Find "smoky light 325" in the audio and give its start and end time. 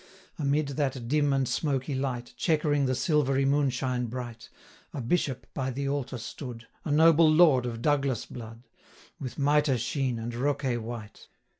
1.47-2.35